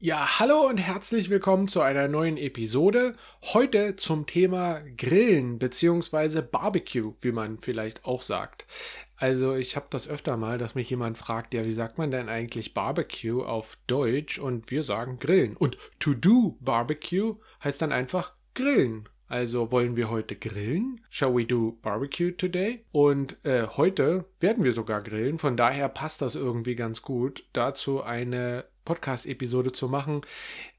Ja, 0.00 0.38
hallo 0.38 0.60
und 0.60 0.78
herzlich 0.78 1.28
willkommen 1.28 1.66
zu 1.66 1.80
einer 1.80 2.06
neuen 2.06 2.36
Episode. 2.36 3.16
Heute 3.52 3.96
zum 3.96 4.26
Thema 4.26 4.80
Grillen 4.96 5.58
bzw. 5.58 6.40
Barbecue, 6.40 7.14
wie 7.20 7.32
man 7.32 7.58
vielleicht 7.58 8.04
auch 8.04 8.22
sagt. 8.22 8.68
Also 9.16 9.56
ich 9.56 9.74
habe 9.74 9.88
das 9.90 10.06
öfter 10.06 10.36
mal, 10.36 10.56
dass 10.56 10.76
mich 10.76 10.88
jemand 10.88 11.18
fragt, 11.18 11.52
ja, 11.52 11.64
wie 11.64 11.74
sagt 11.74 11.98
man 11.98 12.12
denn 12.12 12.28
eigentlich 12.28 12.74
Barbecue 12.74 13.42
auf 13.42 13.76
Deutsch? 13.88 14.38
Und 14.38 14.70
wir 14.70 14.84
sagen 14.84 15.18
Grillen. 15.18 15.56
Und 15.56 15.76
to 15.98 16.14
do 16.14 16.56
Barbecue 16.60 17.34
heißt 17.64 17.82
dann 17.82 17.90
einfach 17.90 18.34
Grillen. 18.54 19.08
Also 19.26 19.72
wollen 19.72 19.96
wir 19.96 20.10
heute 20.10 20.36
grillen? 20.36 21.00
Shall 21.10 21.36
we 21.36 21.44
do 21.44 21.78
barbecue 21.82 22.30
today? 22.30 22.84
Und 22.92 23.36
äh, 23.44 23.66
heute 23.66 24.24
werden 24.40 24.64
wir 24.64 24.72
sogar 24.72 25.02
grillen. 25.02 25.38
Von 25.38 25.56
daher 25.56 25.88
passt 25.88 26.22
das 26.22 26.34
irgendwie 26.34 26.76
ganz 26.76 27.02
gut, 27.02 27.44
dazu 27.52 28.02
eine 28.02 28.64
Podcast-Episode 28.88 29.72
zu 29.72 29.86
machen. 29.86 30.22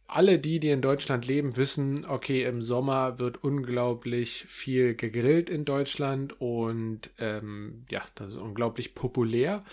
Alle 0.07 0.39
die, 0.39 0.59
die 0.59 0.69
in 0.69 0.81
Deutschland 0.81 1.27
leben, 1.27 1.55
wissen, 1.55 2.07
okay, 2.07 2.41
im 2.43 2.63
Sommer 2.63 3.19
wird 3.19 3.43
unglaublich 3.43 4.45
viel 4.49 4.95
gegrillt 4.95 5.51
in 5.51 5.65
Deutschland 5.65 6.41
und 6.41 7.11
ähm, 7.19 7.85
ja, 7.91 8.01
das 8.15 8.31
ist 8.31 8.37
unglaublich 8.37 8.95
populär. 8.95 9.63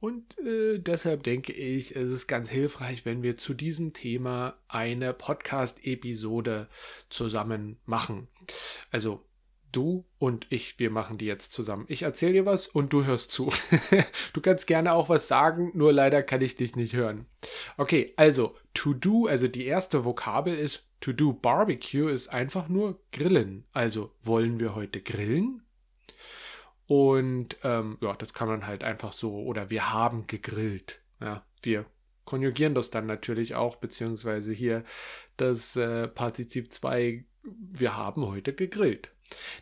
Und 0.00 0.36
äh, 0.40 0.78
deshalb 0.80 1.22
denke 1.22 1.52
ich, 1.52 1.94
es 1.94 2.10
ist 2.10 2.26
ganz 2.26 2.50
hilfreich, 2.50 3.04
wenn 3.04 3.22
wir 3.22 3.38
zu 3.38 3.54
diesem 3.54 3.92
Thema 3.92 4.56
eine 4.66 5.12
Podcast-Episode 5.12 6.66
zusammen 7.08 7.76
machen. 7.86 8.26
Also 8.90 9.22
du 9.76 10.04
und 10.18 10.46
ich, 10.50 10.78
wir 10.78 10.90
machen 10.90 11.18
die 11.18 11.26
jetzt 11.26 11.52
zusammen. 11.52 11.84
Ich 11.88 12.02
erzähle 12.02 12.32
dir 12.32 12.46
was 12.46 12.66
und 12.66 12.92
du 12.92 13.04
hörst 13.04 13.30
zu. 13.30 13.52
du 14.32 14.40
kannst 14.40 14.66
gerne 14.66 14.94
auch 14.94 15.08
was 15.08 15.28
sagen, 15.28 15.70
nur 15.74 15.92
leider 15.92 16.22
kann 16.22 16.40
ich 16.40 16.56
dich 16.56 16.76
nicht 16.76 16.94
hören. 16.94 17.26
Okay, 17.76 18.12
also 18.16 18.56
to 18.74 18.94
do, 18.94 19.26
also 19.26 19.48
die 19.48 19.66
erste 19.66 20.04
Vokabel 20.04 20.56
ist 20.56 20.86
to 21.00 21.12
do 21.12 21.32
barbecue 21.32 22.08
ist 22.08 22.28
einfach 22.28 22.68
nur 22.68 22.98
grillen. 23.12 23.64
Also 23.72 24.12
wollen 24.22 24.58
wir 24.58 24.74
heute 24.74 25.00
grillen? 25.00 25.62
Und 26.86 27.56
ähm, 27.64 27.98
ja, 28.00 28.14
das 28.14 28.32
kann 28.32 28.48
man 28.48 28.66
halt 28.66 28.84
einfach 28.84 29.12
so, 29.12 29.34
oder 29.42 29.70
wir 29.70 29.92
haben 29.92 30.26
gegrillt. 30.26 31.00
Ja, 31.20 31.44
wir 31.62 31.84
konjugieren 32.24 32.74
das 32.74 32.90
dann 32.90 33.06
natürlich 33.06 33.54
auch, 33.54 33.76
beziehungsweise 33.76 34.52
hier 34.52 34.84
das 35.36 35.76
äh, 35.76 36.08
Partizip 36.08 36.72
2, 36.72 37.24
wir 37.42 37.96
haben 37.96 38.26
heute 38.26 38.52
gegrillt. 38.52 39.10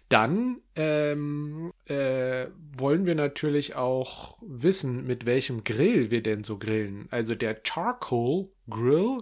Dann 0.09 0.61
ähm, 0.77 1.73
äh, 1.87 2.47
wollen 2.77 3.07
wir 3.07 3.15
natürlich 3.15 3.75
auch 3.75 4.39
wissen, 4.43 5.07
mit 5.07 5.27
welchem 5.27 5.65
Grill 5.65 6.11
wir 6.11 6.23
denn 6.23 6.45
so 6.45 6.59
grillen. 6.59 7.09
Also 7.11 7.35
der 7.35 7.61
Charcoal 7.63 8.49
Grill, 8.69 9.19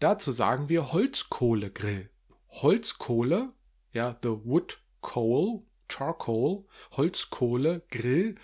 dazu 0.00 0.32
sagen 0.32 0.68
wir 0.68 0.92
Holzkohlegrill. 0.92 2.10
Holzkohle, 2.50 3.48
ja, 3.92 4.18
the 4.22 4.30
wood 4.44 4.78
coal, 5.00 5.62
Charcoal, 5.88 6.64
Holzkohle 6.92 7.82
Grill 7.90 8.36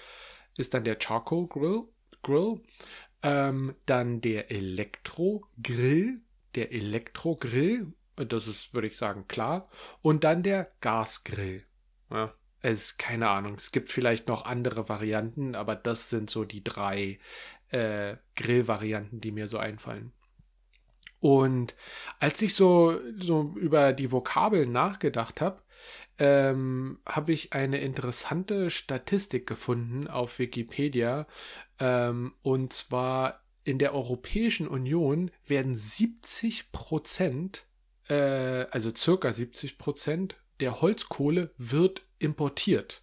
ist 0.56 0.74
dann 0.74 0.84
der 0.84 0.98
Charcoal 1.00 1.46
Grill. 1.46 1.82
Grill. 2.22 2.60
Ähm, 3.24 3.74
dann 3.86 4.20
der 4.20 4.50
Elektrogrill, 4.50 6.20
der 6.54 6.72
Elektrogrill 6.72 7.92
das 8.16 8.46
ist, 8.46 8.74
würde 8.74 8.88
ich 8.88 8.96
sagen, 8.96 9.26
klar. 9.28 9.68
Und 10.02 10.24
dann 10.24 10.42
der 10.42 10.68
Gasgrill. 10.80 11.64
Ja, 12.10 12.32
es 12.60 12.96
keine 12.96 13.28
Ahnung. 13.28 13.54
Es 13.56 13.72
gibt 13.72 13.90
vielleicht 13.90 14.28
noch 14.28 14.44
andere 14.44 14.88
Varianten, 14.88 15.54
aber 15.54 15.74
das 15.74 16.10
sind 16.10 16.30
so 16.30 16.44
die 16.44 16.62
drei 16.62 17.18
äh, 17.70 18.16
Grillvarianten, 18.36 19.20
die 19.20 19.32
mir 19.32 19.48
so 19.48 19.58
einfallen. 19.58 20.12
Und 21.20 21.76
als 22.18 22.42
ich 22.42 22.54
so, 22.54 22.98
so 23.16 23.52
über 23.56 23.92
die 23.92 24.10
Vokabeln 24.10 24.72
nachgedacht 24.72 25.40
habe, 25.40 25.62
ähm, 26.18 26.98
habe 27.06 27.32
ich 27.32 27.52
eine 27.52 27.78
interessante 27.78 28.70
Statistik 28.70 29.46
gefunden 29.46 30.08
auf 30.08 30.38
Wikipedia. 30.38 31.26
Ähm, 31.78 32.34
und 32.42 32.72
zwar 32.72 33.42
in 33.64 33.78
der 33.78 33.94
Europäischen 33.94 34.66
Union 34.66 35.30
werden 35.46 35.76
70 35.76 36.72
Prozent 36.72 37.66
äh, 38.12 38.66
also 38.70 38.92
circa 38.94 39.32
70 39.32 39.78
Prozent 39.78 40.36
der 40.60 40.80
Holzkohle 40.80 41.52
wird 41.56 42.02
importiert. 42.18 43.02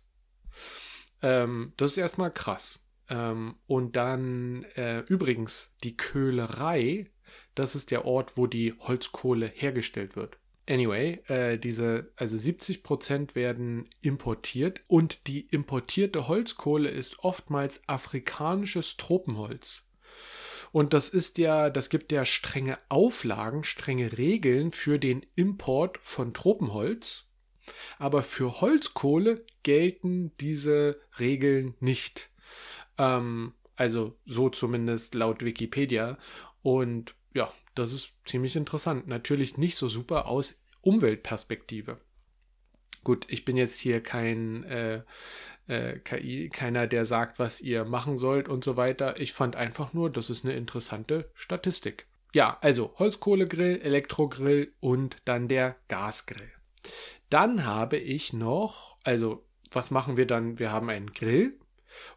Ähm, 1.22 1.74
das 1.78 1.94
ist 1.94 1.98
erstmal 1.98 2.32
krass. 2.32 2.86
Ähm, 3.10 3.56
und 3.66 3.96
dann 3.96 4.64
äh, 4.76 5.00
übrigens 5.02 5.76
die 5.84 5.98
Köhlerei, 5.98 7.08
das 7.56 7.76
ist 7.76 7.92
der 7.92 8.06
Ort, 8.06 8.38
wo 8.38 8.48
die 8.48 8.74
Holzkohle 8.74 9.48
hergestellt 9.48 10.16
wird. 10.16 10.38
Anyway, 10.70 11.24
äh, 11.28 11.58
diese, 11.58 12.12
also 12.16 12.38
70 12.38 12.84
Prozent 12.84 13.34
werden 13.34 13.90
importiert 14.02 14.84
und 14.86 15.26
die 15.26 15.48
importierte 15.48 16.28
Holzkohle 16.28 16.90
ist 16.90 17.20
oftmals 17.20 17.82
afrikanisches 17.88 18.96
Tropenholz. 18.96 19.89
Und 20.72 20.94
das 20.94 21.10
ist 21.10 21.38
ja, 21.38 21.70
das 21.70 21.90
gibt 21.90 22.12
ja 22.12 22.26
strenge 22.26 22.78
Auflagen, 22.90 23.64
strenge 23.64 24.18
Regeln 24.18 24.72
für 24.72 25.00
den 25.00 25.26
Import 25.36 26.00
von 26.02 26.34
Tropenholz. 26.34 27.30
Aber 27.98 28.24
für 28.24 28.62
Holzkohle 28.62 29.46
gelten 29.64 30.36
diese 30.38 31.00
Regeln 31.20 31.76
nicht. 31.80 32.30
Ähm, 32.98 33.54
also 33.76 34.18
so 34.26 34.50
zumindest 34.50 35.16
laut 35.16 35.44
Wikipedia. 35.44 36.18
Und 36.62 37.16
ja, 37.34 37.52
das 37.76 37.94
ist 37.94 38.14
ziemlich 38.26 38.56
interessant. 38.56 39.08
Natürlich 39.08 39.58
nicht 39.58 39.76
so 39.76 39.88
super 39.88 40.28
aus 40.28 40.60
Umweltperspektive. 40.82 42.00
Gut, 43.04 43.26
ich 43.30 43.46
bin 43.46 43.56
jetzt 43.56 43.80
hier 43.80 44.02
kein 44.02 44.64
äh, 44.66 45.04
äh, 45.70 46.00
KI, 46.00 46.50
keiner, 46.50 46.88
der 46.88 47.06
sagt, 47.06 47.40
was 47.40 47.62
ihr 47.62 47.86
machen 47.86 48.18
sollt 48.18 48.50
und 48.50 48.64
so 48.64 48.76
weiter. 48.76 49.20
Ich 49.20 49.34
fand 49.34 49.56
einfach 49.56 49.94
nur, 49.94 50.10
das 50.10 50.30
ist 50.30 50.44
eine 50.44 50.56
interessante 50.56 51.30
Statistik. 51.36 52.08
Ja, 52.34 52.58
also 52.62 52.94
Holzkohlegrill, 52.98 53.80
Elektrogrill 53.82 54.74
und 54.80 55.18
dann 55.26 55.48
der 55.48 55.76
Gasgrill. 55.88 56.52
Dann 57.30 57.66
habe 57.66 57.98
ich 57.98 58.34
noch, 58.34 58.98
also 59.04 59.46
was 59.72 59.92
machen 59.92 60.18
wir 60.18 60.26
dann? 60.26 60.60
Wir 60.60 60.72
haben 60.72 60.90
einen 60.90 61.14
Grill 61.14 61.60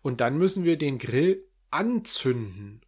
und 0.00 0.20
dann 0.20 0.38
müssen 0.38 0.64
wir 0.64 0.78
den 0.78 0.98
Grill 0.98 1.44
anzünden. 1.70 2.80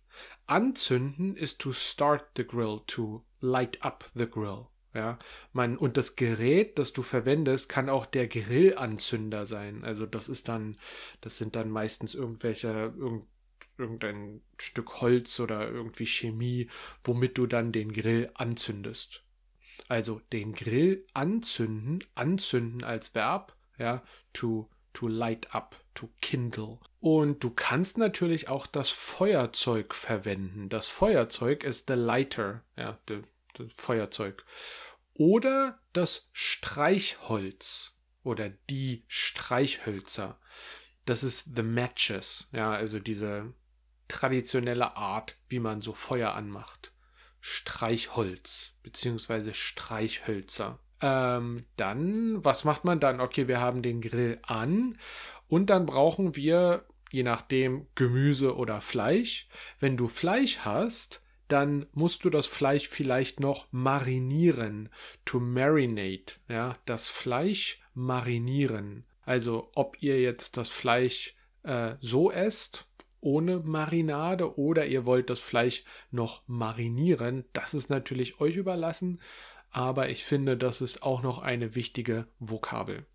Anzünden 0.46 1.36
ist 1.36 1.60
to 1.60 1.72
start 1.72 2.24
the 2.36 2.46
grill, 2.46 2.80
to 2.86 3.24
light 3.40 3.82
up 3.82 4.10
the 4.14 4.26
grill. 4.26 4.66
Ja, 4.94 5.18
man, 5.52 5.76
und 5.76 5.96
das 5.96 6.14
Gerät, 6.14 6.78
das 6.78 6.92
du 6.92 7.02
verwendest, 7.02 7.68
kann 7.68 7.88
auch 7.88 8.06
der 8.06 8.28
Grillanzünder 8.28 9.44
sein. 9.44 9.82
Also 9.82 10.06
das 10.06 10.28
ist 10.28 10.48
dann, 10.48 10.76
das 11.20 11.36
sind 11.36 11.56
dann 11.56 11.68
meistens 11.68 12.14
irgendwelche, 12.14 12.94
irgend, 12.96 13.26
irgendein 13.76 14.40
Stück 14.56 15.00
Holz 15.00 15.40
oder 15.40 15.68
irgendwie 15.68 16.06
Chemie, 16.06 16.68
womit 17.02 17.36
du 17.38 17.46
dann 17.46 17.72
den 17.72 17.92
Grill 17.92 18.30
anzündest. 18.34 19.24
Also 19.88 20.20
den 20.32 20.52
Grill 20.52 21.04
anzünden, 21.12 22.04
anzünden 22.14 22.84
als 22.84 23.16
Verb, 23.16 23.56
ja, 23.78 24.04
to, 24.32 24.70
to 24.92 25.08
light 25.08 25.52
up, 25.52 25.74
to 25.94 26.08
kindle. 26.20 26.78
Und 27.00 27.42
du 27.42 27.50
kannst 27.50 27.98
natürlich 27.98 28.48
auch 28.48 28.68
das 28.68 28.90
Feuerzeug 28.90 29.92
verwenden. 29.92 30.68
Das 30.68 30.86
Feuerzeug 30.86 31.64
ist 31.64 31.88
the 31.88 31.94
lighter, 31.94 32.62
ja, 32.76 32.96
the, 33.08 33.22
Feuerzeug 33.74 34.44
oder 35.14 35.78
das 35.92 36.28
Streichholz 36.32 37.96
oder 38.22 38.50
die 38.70 39.04
Streichhölzer. 39.06 40.38
Das 41.04 41.22
ist 41.22 41.54
the 41.56 41.62
matches, 41.62 42.48
ja, 42.52 42.72
also 42.72 42.98
diese 42.98 43.52
traditionelle 44.08 44.96
Art, 44.96 45.36
wie 45.48 45.60
man 45.60 45.80
so 45.80 45.92
Feuer 45.92 46.34
anmacht. 46.34 46.92
Streichholz 47.40 48.74
beziehungsweise 48.82 49.52
Streichhölzer. 49.52 50.78
Ähm, 51.00 51.66
dann, 51.76 52.42
was 52.44 52.64
macht 52.64 52.84
man 52.84 53.00
dann? 53.00 53.20
Okay, 53.20 53.48
wir 53.48 53.60
haben 53.60 53.82
den 53.82 54.00
Grill 54.00 54.38
an 54.42 54.98
und 55.48 55.68
dann 55.68 55.84
brauchen 55.84 56.36
wir, 56.36 56.86
je 57.10 57.22
nachdem, 57.22 57.86
Gemüse 57.94 58.56
oder 58.56 58.80
Fleisch. 58.80 59.48
Wenn 59.78 59.98
du 59.98 60.08
Fleisch 60.08 60.60
hast, 60.60 61.23
dann 61.48 61.86
musst 61.92 62.24
du 62.24 62.30
das 62.30 62.46
Fleisch 62.46 62.88
vielleicht 62.88 63.40
noch 63.40 63.66
marinieren. 63.70 64.88
To 65.24 65.40
marinate, 65.40 66.36
ja, 66.48 66.76
das 66.86 67.08
Fleisch 67.08 67.80
marinieren. 67.94 69.04
Also 69.22 69.70
ob 69.74 70.02
ihr 70.02 70.20
jetzt 70.20 70.56
das 70.56 70.68
Fleisch 70.68 71.34
äh, 71.62 71.94
so 72.00 72.30
esst, 72.30 72.88
ohne 73.20 73.60
Marinade, 73.60 74.58
oder 74.58 74.86
ihr 74.86 75.06
wollt 75.06 75.30
das 75.30 75.40
Fleisch 75.40 75.84
noch 76.10 76.42
marinieren, 76.46 77.44
das 77.54 77.72
ist 77.72 77.88
natürlich 77.88 78.40
euch 78.40 78.56
überlassen, 78.56 79.20
aber 79.70 80.10
ich 80.10 80.24
finde, 80.24 80.56
das 80.56 80.80
ist 80.80 81.02
auch 81.02 81.22
noch 81.22 81.38
eine 81.38 81.74
wichtige 81.74 82.28
Vokabel. 82.38 83.06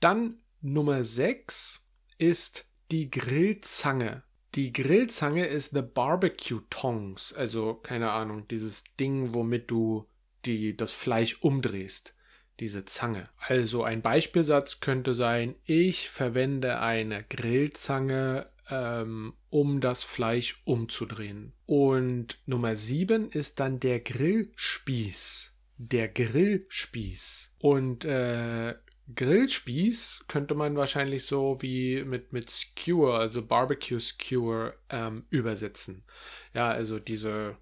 Dann 0.00 0.38
Nummer 0.60 1.02
6 1.04 1.86
ist 2.16 2.66
die 2.90 3.10
Grillzange. 3.10 4.22
Die 4.58 4.72
Grillzange 4.72 5.46
ist 5.46 5.70
the 5.70 5.82
Barbecue 5.82 6.62
Tongs, 6.68 7.32
also 7.32 7.74
keine 7.74 8.10
Ahnung, 8.10 8.48
dieses 8.48 8.82
Ding, 8.98 9.32
womit 9.32 9.70
du 9.70 10.04
die, 10.46 10.76
das 10.76 10.92
Fleisch 10.92 11.38
umdrehst, 11.42 12.12
diese 12.58 12.84
Zange. 12.84 13.28
Also 13.38 13.84
ein 13.84 14.02
Beispielsatz 14.02 14.80
könnte 14.80 15.14
sein, 15.14 15.54
ich 15.64 16.10
verwende 16.10 16.80
eine 16.80 17.22
Grillzange, 17.22 18.50
ähm, 18.68 19.34
um 19.48 19.80
das 19.80 20.02
Fleisch 20.02 20.60
umzudrehen. 20.64 21.52
Und 21.64 22.40
Nummer 22.44 22.74
sieben 22.74 23.30
ist 23.30 23.60
dann 23.60 23.78
der 23.78 24.00
Grillspieß. 24.00 25.54
Der 25.76 26.08
Grillspieß. 26.08 27.54
Und 27.60 28.04
äh, 28.04 28.74
Grillspieß 29.14 30.26
könnte 30.28 30.54
man 30.54 30.76
wahrscheinlich 30.76 31.24
so 31.24 31.62
wie 31.62 32.04
mit, 32.04 32.32
mit 32.32 32.50
Skewer, 32.50 33.18
also 33.18 33.44
Barbecue 33.44 34.00
Skewer, 34.00 34.74
ähm, 34.90 35.24
übersetzen. 35.30 36.04
Ja, 36.52 36.68
also 36.68 36.98
diese, 36.98 37.56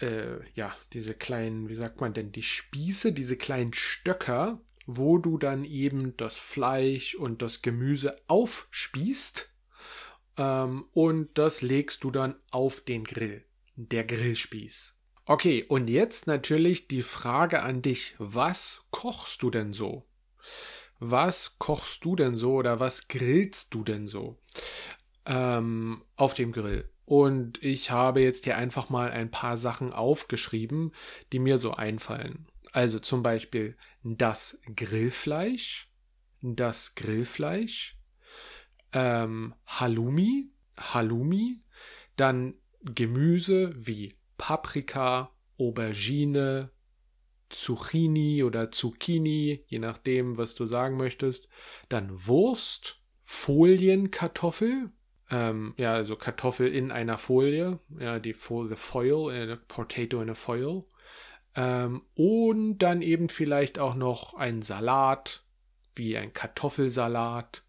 äh, 0.00 0.38
ja, 0.54 0.74
diese 0.92 1.14
kleinen, 1.14 1.68
wie 1.68 1.76
sagt 1.76 2.00
man 2.00 2.12
denn, 2.12 2.32
die 2.32 2.42
Spieße, 2.42 3.12
diese 3.12 3.36
kleinen 3.36 3.72
Stöcker, 3.72 4.60
wo 4.86 5.18
du 5.18 5.38
dann 5.38 5.64
eben 5.64 6.16
das 6.16 6.38
Fleisch 6.38 7.14
und 7.14 7.42
das 7.42 7.62
Gemüse 7.62 8.20
aufspießt 8.26 9.52
ähm, 10.38 10.86
und 10.92 11.36
das 11.36 11.60
legst 11.62 12.04
du 12.04 12.10
dann 12.10 12.36
auf 12.50 12.80
den 12.80 13.04
Grill. 13.04 13.44
Der 13.76 14.04
Grillspieß. 14.04 14.96
Okay, 15.26 15.64
und 15.68 15.90
jetzt 15.90 16.26
natürlich 16.26 16.88
die 16.88 17.02
Frage 17.02 17.62
an 17.62 17.82
dich, 17.82 18.14
was 18.18 18.86
kochst 18.90 19.42
du 19.42 19.50
denn 19.50 19.72
so? 19.72 20.06
Was 20.98 21.58
kochst 21.58 22.04
du 22.04 22.16
denn 22.16 22.34
so 22.34 22.54
oder 22.54 22.80
was 22.80 23.08
grillst 23.08 23.72
du 23.74 23.84
denn 23.84 24.08
so 24.08 24.38
ähm, 25.26 26.02
auf 26.16 26.34
dem 26.34 26.52
Grill? 26.52 26.90
Und 27.04 27.62
ich 27.62 27.90
habe 27.90 28.20
jetzt 28.20 28.44
hier 28.44 28.56
einfach 28.56 28.90
mal 28.90 29.10
ein 29.10 29.30
paar 29.30 29.56
Sachen 29.56 29.92
aufgeschrieben, 29.92 30.92
die 31.32 31.38
mir 31.38 31.56
so 31.56 31.72
einfallen. 31.72 32.46
Also 32.72 32.98
zum 32.98 33.22
Beispiel 33.22 33.76
das 34.02 34.60
Grillfleisch, 34.76 35.90
das 36.42 36.94
Grillfleisch, 36.96 37.96
ähm, 38.92 39.54
Halloumi, 39.66 40.50
Halloumi, 40.78 41.62
dann 42.16 42.54
Gemüse 42.82 43.72
wie 43.74 44.18
Paprika, 44.36 45.30
Aubergine, 45.58 46.70
Zucchini 47.50 48.42
oder 48.42 48.70
Zucchini, 48.70 49.64
je 49.66 49.78
nachdem, 49.78 50.36
was 50.36 50.54
du 50.54 50.66
sagen 50.66 50.96
möchtest. 50.96 51.48
Dann 51.88 52.10
Wurst, 52.26 53.00
Folienkartoffel, 53.22 54.90
ähm, 55.30 55.74
ja, 55.76 55.92
also 55.92 56.16
Kartoffel 56.16 56.68
in 56.68 56.90
einer 56.90 57.18
Folie, 57.18 57.78
ja, 57.98 58.18
die 58.18 58.32
the 58.32 58.76
foil, 58.76 59.30
äh, 59.30 59.56
potato 59.56 60.22
in 60.22 60.30
a 60.30 60.34
foil. 60.34 60.84
Ähm, 61.54 62.02
und 62.14 62.78
dann 62.78 63.02
eben 63.02 63.28
vielleicht 63.28 63.78
auch 63.78 63.94
noch 63.94 64.34
ein 64.34 64.62
Salat, 64.62 65.42
wie 65.94 66.16
ein 66.16 66.32
Kartoffelsalat. 66.32 67.64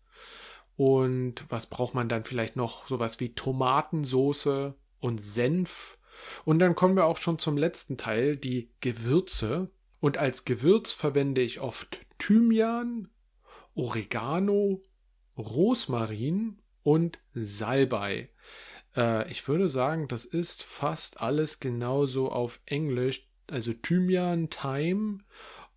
Und 0.78 1.44
was 1.50 1.66
braucht 1.66 1.94
man 1.94 2.08
dann 2.08 2.24
vielleicht 2.24 2.56
noch? 2.56 2.88
Sowas 2.88 3.20
wie 3.20 3.34
Tomatensoße 3.34 4.76
und 5.02 5.22
Senf 5.22 5.98
und 6.46 6.60
dann 6.60 6.76
kommen 6.76 6.96
wir 6.96 7.06
auch 7.06 7.18
schon 7.18 7.40
zum 7.40 7.58
letzten 7.58 7.98
Teil, 7.98 8.38
die 8.38 8.72
Gewürze. 8.82 9.70
Und 10.00 10.18
als 10.18 10.46
Gewürz 10.46 10.94
verwende 10.94 11.42
ich 11.42 11.60
oft 11.60 12.00
Thymian, 12.18 13.10
Oregano, 13.76 14.82
Rosmarin 15.38 16.60
und 16.84 17.20
Salbei. 17.34 18.30
Äh, 18.96 19.30
ich 19.32 19.48
würde 19.48 19.70
sagen, 19.70 20.08
das 20.08 20.26
ist 20.26 20.64
fast 20.64 21.22
alles 21.22 21.60
genauso 21.60 22.32
auf 22.32 22.60
Englisch. 22.66 23.28
Also 23.48 23.74
Thymian, 23.74 24.50
Thyme, 24.50 25.20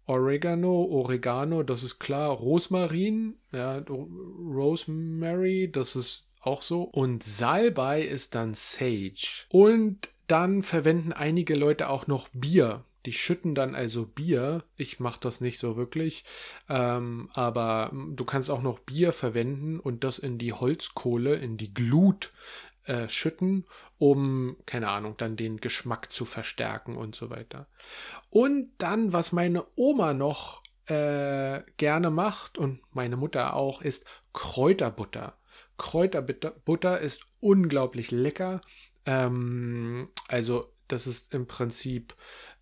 Oregano, 0.06 0.84
Oregano, 0.84 1.62
das 1.62 1.82
ist 1.82 1.98
klar. 1.98 2.30
Rosmarin, 2.30 3.36
ja, 3.52 3.78
Rosemary, 3.88 5.70
das 5.70 5.96
ist 5.96 6.28
auch 6.40 6.62
so. 6.62 6.82
Und 6.82 7.22
Salbei 7.22 8.02
ist 8.02 8.34
dann 8.34 8.54
Sage. 8.54 9.46
Und 9.48 10.08
dann 10.26 10.62
verwenden 10.62 11.12
einige 11.12 11.54
Leute 11.54 11.88
auch 11.88 12.06
noch 12.06 12.28
Bier. 12.32 12.84
Die 13.06 13.12
schütten 13.12 13.54
dann 13.54 13.74
also 13.74 14.06
Bier. 14.06 14.64
Ich 14.76 15.00
mache 15.00 15.20
das 15.20 15.40
nicht 15.40 15.58
so 15.58 15.76
wirklich. 15.76 16.24
Ähm, 16.68 17.30
aber 17.34 17.90
du 17.92 18.24
kannst 18.24 18.50
auch 18.50 18.62
noch 18.62 18.78
Bier 18.78 19.12
verwenden 19.12 19.80
und 19.80 20.04
das 20.04 20.18
in 20.18 20.38
die 20.38 20.52
Holzkohle, 20.52 21.34
in 21.34 21.56
die 21.56 21.74
Glut 21.74 22.32
äh, 22.84 23.08
schütten, 23.08 23.66
um, 23.98 24.56
keine 24.66 24.88
Ahnung, 24.88 25.16
dann 25.16 25.36
den 25.36 25.58
Geschmack 25.58 26.10
zu 26.10 26.24
verstärken 26.24 26.96
und 26.96 27.14
so 27.14 27.30
weiter. 27.30 27.66
Und 28.30 28.70
dann, 28.78 29.12
was 29.12 29.32
meine 29.32 29.64
Oma 29.76 30.14
noch 30.14 30.62
äh, 30.86 31.62
gerne 31.76 32.10
macht 32.10 32.58
und 32.58 32.80
meine 32.90 33.16
Mutter 33.16 33.54
auch, 33.54 33.82
ist 33.82 34.04
Kräuterbutter. 34.32 35.38
Kräuterbutter 35.78 37.00
ist 37.00 37.24
unglaublich 37.40 38.10
lecker. 38.10 38.60
Ähm, 39.06 40.08
also 40.28 40.72
das 40.88 41.06
ist 41.06 41.32
im 41.34 41.46
Prinzip, 41.46 42.14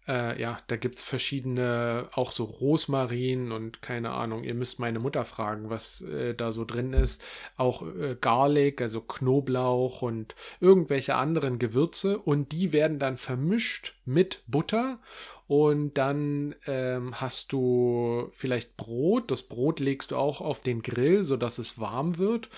äh, 0.06 0.40
ja, 0.40 0.58
da 0.68 0.76
gibt 0.76 0.96
es 0.96 1.02
verschiedene, 1.02 2.08
auch 2.12 2.32
so 2.32 2.44
Rosmarin 2.44 3.52
und 3.52 3.82
keine 3.82 4.12
Ahnung, 4.12 4.44
ihr 4.44 4.54
müsst 4.54 4.78
meine 4.78 4.98
Mutter 4.98 5.24
fragen, 5.24 5.68
was 5.68 6.00
äh, 6.02 6.34
da 6.34 6.52
so 6.52 6.64
drin 6.64 6.92
ist. 6.92 7.22
Auch 7.56 7.82
äh, 7.82 8.16
Garlic, 8.20 8.80
also 8.80 9.00
Knoblauch 9.00 10.02
und 10.02 10.34
irgendwelche 10.60 11.16
anderen 11.16 11.58
Gewürze 11.58 12.18
und 12.18 12.52
die 12.52 12.72
werden 12.72 12.98
dann 12.98 13.16
vermischt 13.16 13.94
mit 14.04 14.42
Butter 14.46 15.00
und 15.46 15.94
dann 15.94 16.54
ähm, 16.66 17.20
hast 17.20 17.52
du 17.52 18.28
vielleicht 18.32 18.76
Brot. 18.76 19.30
Das 19.30 19.42
Brot 19.42 19.80
legst 19.80 20.12
du 20.12 20.16
auch 20.16 20.40
auf 20.40 20.60
den 20.60 20.82
Grill, 20.82 21.24
sodass 21.24 21.58
es 21.58 21.78
warm 21.80 22.18
wird 22.18 22.48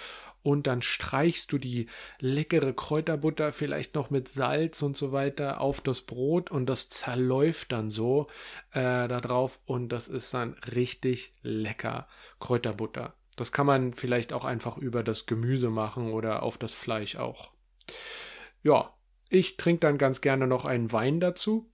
und 0.43 0.67
dann 0.67 0.83
streichst 0.83 1.53
du 1.53 1.59
die 1.59 1.89
leckere 2.19 2.73
Kräuterbutter 2.73 3.53
vielleicht 3.53 3.95
noch 3.95 4.11
mit 4.11 4.29
Salz 4.29 4.83
und 4.83 4.97
so 4.97 5.13
weiter 5.13 5.61
auf 5.61 5.81
das 5.81 6.01
Brot 6.03 6.51
und 6.51 6.67
das 6.67 6.89
zerläuft 6.89 7.73
dann 7.73 7.91
so 7.91 8.27
äh, 8.73 9.09
da 9.09 9.21
drauf 9.21 9.61
und 9.65 9.91
das 9.91 10.09
ist 10.09 10.35
dann 10.35 10.55
richtig 10.75 11.33
lecker 11.43 12.09
Kräuterbutter. 12.41 13.15
Das 13.37 13.53
kann 13.53 13.67
man 13.67 13.95
vielleicht 13.95 14.33
auch 14.33 14.45
einfach 14.45 14.77
über 14.77 15.03
das 15.03 15.27
Gemüse 15.27 15.71
machen 15.71 16.13
oder 16.13 16.43
auf 16.43 16.59
das 16.59 16.75
Fleisch 16.75 17.17
auch. 17.17 17.53
Ja, 18.63 18.95
ich 19.31 19.57
trinke 19.57 19.81
dann 19.81 19.99
ganz 19.99 20.21
gerne 20.21 20.47
noch 20.47 20.65
einen 20.65 20.93
Wein 20.93 21.19
dazu. 21.19 21.69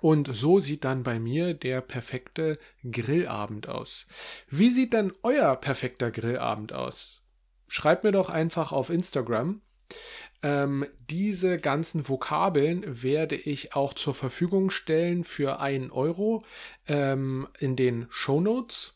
Und 0.00 0.34
so 0.34 0.60
sieht 0.60 0.84
dann 0.84 1.04
bei 1.04 1.18
mir 1.18 1.54
der 1.54 1.80
perfekte 1.80 2.58
Grillabend 2.90 3.68
aus. 3.68 4.06
Wie 4.48 4.70
sieht 4.70 4.92
denn 4.92 5.12
euer 5.22 5.56
perfekter 5.56 6.10
Grillabend 6.10 6.72
aus? 6.72 7.22
Schreibt 7.68 8.04
mir 8.04 8.12
doch 8.12 8.30
einfach 8.30 8.72
auf 8.72 8.90
Instagram. 8.90 9.60
Ähm, 10.42 10.86
diese 11.08 11.58
ganzen 11.58 12.08
Vokabeln 12.08 13.02
werde 13.02 13.36
ich 13.36 13.74
auch 13.74 13.94
zur 13.94 14.14
Verfügung 14.14 14.70
stellen 14.70 15.24
für 15.24 15.60
einen 15.60 15.90
Euro 15.90 16.42
ähm, 16.86 17.48
in 17.58 17.76
den 17.76 18.06
Show 18.10 18.40
Notes. 18.40 18.94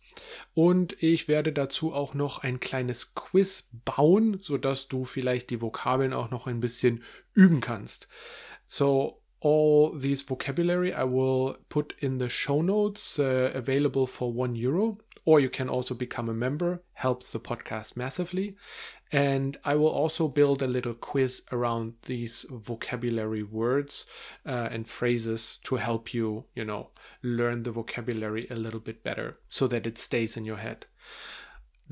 Und 0.55 1.03
ich 1.03 1.29
werde 1.29 1.53
dazu 1.53 1.95
auch 1.95 2.15
noch 2.15 2.43
ein 2.43 2.61
kleines 2.61 3.15
Quiz 3.15 3.71
bauen, 3.85 4.39
sodass 4.41 4.89
du 4.89 5.05
vielleicht 5.05 5.51
die 5.51 5.63
Vokabeln 5.63 6.13
auch 6.13 6.31
noch 6.31 6.47
ein 6.47 6.61
bisschen 6.61 7.03
üben 7.33 7.61
kannst. 7.61 8.09
So, 8.69 9.23
all 9.41 9.99
these 9.99 10.29
vocabulary 10.29 10.93
I 10.93 11.05
will 11.05 11.57
put 11.69 11.95
in 11.99 12.19
the 12.19 12.29
show 12.29 12.63
notes 12.63 13.19
uh, 13.19 13.51
available 13.55 14.07
for 14.07 14.35
one 14.35 14.55
euro. 14.57 14.99
Or 15.31 15.39
you 15.39 15.49
can 15.49 15.69
also 15.69 15.95
become 15.95 16.29
a 16.29 16.35
member 16.35 16.83
helps 16.95 17.31
the 17.31 17.39
podcast 17.39 17.97
massively 17.97 18.57
and 19.13 19.57
i 19.65 19.77
will 19.77 19.95
also 20.03 20.27
build 20.27 20.61
a 20.61 20.73
little 20.77 20.95
quiz 20.95 21.43
around 21.53 21.93
these 22.07 22.47
vocabulary 22.51 23.45
words 23.45 24.07
uh, 24.45 24.69
and 24.73 24.89
phrases 24.89 25.61
to 25.63 25.77
help 25.77 26.13
you 26.13 26.45
you 26.57 26.65
know 26.65 26.89
learn 27.23 27.63
the 27.63 27.71
vocabulary 27.71 28.49
a 28.51 28.57
little 28.57 28.81
bit 28.81 29.05
better 29.05 29.39
so 29.49 29.69
that 29.69 29.87
it 29.87 29.99
stays 29.99 30.37
in 30.37 30.45
your 30.45 30.57
head 30.57 30.87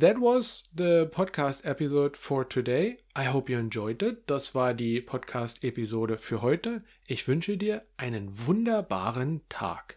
That 0.01 0.19
was 0.19 0.63
the 0.73 1.11
podcast 1.13 1.63
episode 1.67 2.17
for 2.17 2.45
today. 2.45 2.99
I 3.17 3.25
hope 3.25 3.51
you 3.51 3.59
enjoyed 3.59 4.01
it. 4.01 4.29
Das 4.29 4.55
war 4.55 4.73
die 4.73 5.01
Podcast 5.01 5.65
Episode 5.65 6.19
für 6.19 6.41
heute. 6.41 6.85
Ich 7.09 7.27
wünsche 7.27 7.57
dir 7.57 7.83
einen 7.97 8.29
wunderbaren 8.47 9.41
Tag. 9.49 9.97